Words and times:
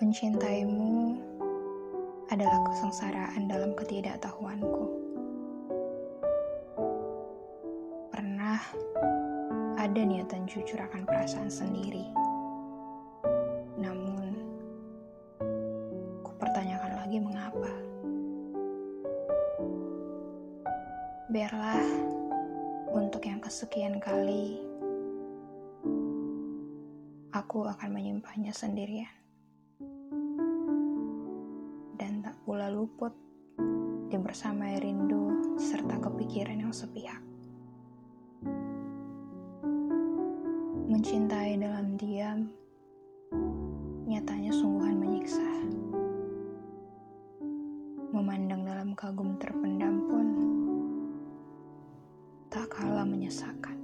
Mencintaimu 0.00 1.12
adalah 2.32 2.56
kesengsaraan 2.72 3.52
dalam 3.52 3.76
ketidaktahuanku. 3.76 4.88
Pernah 8.08 8.64
ada 9.76 10.00
niatan 10.00 10.48
jujur 10.48 10.80
akan 10.80 11.04
perasaan 11.04 11.52
sendiri. 11.52 12.08
Namun, 13.76 14.40
ku 16.24 16.32
pertanyakan 16.40 16.96
lagi 16.96 17.20
mengapa. 17.20 17.72
Biarlah 21.28 21.84
untuk 22.88 23.20
yang 23.28 23.44
kesekian 23.44 24.00
kali 24.00 24.64
aku 27.36 27.68
akan 27.68 27.92
menyimpannya 27.92 28.56
sendirian. 28.56 29.19
Luput 32.70 33.10
di 34.10 34.14
bersamai 34.14 34.78
rindu 34.78 35.54
serta 35.58 35.98
kepikiran 35.98 36.62
yang 36.62 36.74
sepihak. 36.74 37.18
Mencintai 40.90 41.58
dalam 41.58 41.98
diam 41.98 42.50
nyatanya 44.06 44.50
sungguhan 44.54 44.98
menyiksa. 44.98 45.50
Memandang 48.10 48.66
dalam 48.66 48.94
kagum 48.98 49.38
terpendam 49.38 50.06
pun 50.10 50.26
tak 52.50 52.66
kalah 52.70 53.06
menyesakan. 53.06 53.78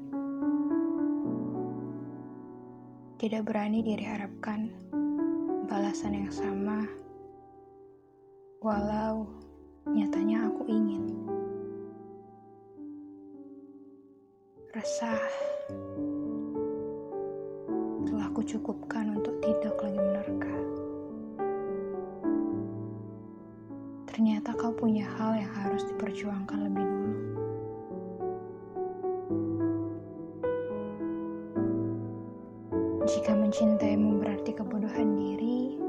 Tidak 3.18 3.42
berani 3.46 3.82
diri 3.82 4.02
harapkan 4.02 4.70
balasan 5.70 6.18
yang 6.18 6.30
sama 6.30 7.05
walau 8.66 9.22
nyatanya 9.86 10.50
aku 10.50 10.66
ingin. 10.66 11.06
Resah 14.74 15.22
telah 18.10 18.26
kucukupkan 18.34 19.14
untuk 19.14 19.38
tidak 19.38 19.78
lagi 19.78 20.02
menerka. 20.02 20.56
Ternyata 24.10 24.50
kau 24.58 24.74
punya 24.74 25.06
hal 25.14 25.38
yang 25.38 25.52
harus 25.62 25.86
diperjuangkan 25.86 26.66
lebih 26.66 26.82
dulu. 26.82 27.14
Jika 33.06 33.30
mencintaimu 33.30 34.18
berarti 34.18 34.50
kebodohan 34.50 35.14
diri, 35.14 35.85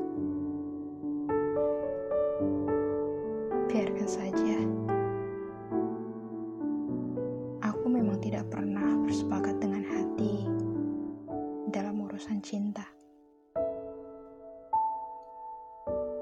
biarkan 3.67 4.07
saja. 4.07 4.57
Aku 7.67 7.85
memang 7.91 8.15
tidak 8.23 8.47
pernah 8.47 8.95
bersepakat 9.03 9.59
dengan 9.59 9.83
hati 9.83 10.47
dalam 11.75 11.99
urusan 11.99 12.39
cinta. 12.39 12.87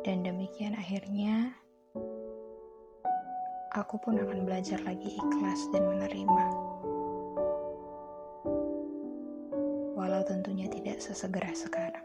Dan 0.02 0.26
demikian 0.26 0.74
akhirnya, 0.74 1.54
aku 3.78 4.02
pun 4.02 4.18
akan 4.18 4.46
belajar 4.46 4.82
lagi 4.82 5.14
ikhlas 5.14 5.62
dan 5.70 5.86
menerima. 5.86 6.46
Walau 9.94 10.22
tentunya 10.26 10.66
tidak 10.70 10.98
sesegera 10.98 11.54
sekarang. 11.54 12.05